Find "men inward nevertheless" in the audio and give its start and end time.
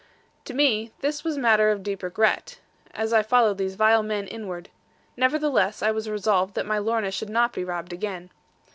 4.01-5.83